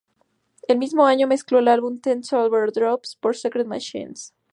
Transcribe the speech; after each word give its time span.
El 0.67 0.79
mismo 0.79 1.05
año, 1.05 1.27
mezcló 1.27 1.59
el 1.59 1.67
álbum 1.67 1.99
Ten 1.99 2.23
Silver 2.23 2.71
Drops 2.71 3.17
por 3.17 3.35
Secret 3.35 3.67
Machines. 3.67 4.33